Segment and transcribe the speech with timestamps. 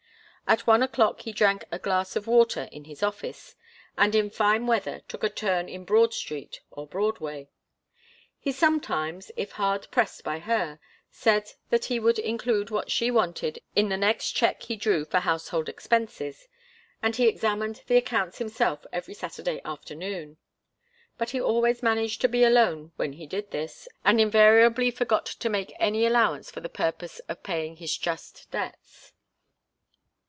[0.47, 3.55] At one o'clock he drank a glass of water in his office,
[3.97, 7.47] and in fine weather took a turn in Broad Street or Broadway.
[8.37, 10.77] He sometimes, if hard pressed by her,
[11.09, 15.19] said that he would include what she wanted in the next cheque he drew for
[15.21, 16.49] household expenses
[17.01, 20.35] and he examined the accounts himself every Saturday afternoon
[21.17, 25.47] but he always managed to be alone when he did this, and invariably forgot to
[25.47, 29.13] make any allowance for the purpose of paying his just debts.